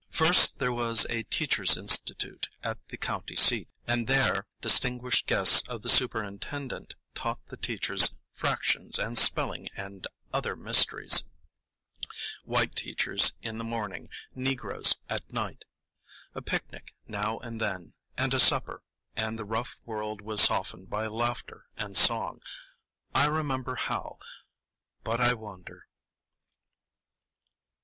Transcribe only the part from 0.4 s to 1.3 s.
there was a